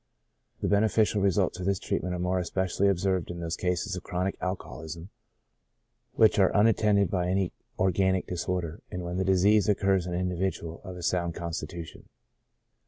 The 0.61 0.67
beneficial 0.67 1.21
results 1.21 1.59
of 1.59 1.67
this 1.67 1.77
treatment 1.77 2.15
are 2.15 2.19
more 2.19 2.39
especially 2.39 2.87
observed 2.87 3.29
in 3.29 3.39
those 3.39 3.55
cases 3.55 3.95
of 3.95 4.01
chronic 4.01 4.35
alcoholism 4.41 5.11
which 6.13 6.39
are 6.39 6.49
unattended 6.55 7.11
by 7.11 7.27
any 7.27 7.53
organic 7.77 8.25
disorder, 8.25 8.81
and 8.89 9.03
when 9.03 9.17
the 9.17 9.23
disease 9.23 9.69
occurs 9.69 10.07
in 10.07 10.15
an 10.15 10.19
individual 10.19 10.81
of 10.83 10.97
a 10.97 11.03
sound 11.03 11.35
constitution. 11.35 12.09